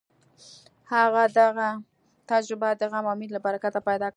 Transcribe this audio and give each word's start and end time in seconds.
هغه 0.93 1.23
دغه 1.39 1.69
تجربه 2.31 2.69
د 2.79 2.81
غم 2.91 3.05
او 3.11 3.15
مینې 3.19 3.33
له 3.35 3.39
برکته 3.45 3.79
پیدا 3.89 4.05
کړه 4.07 4.09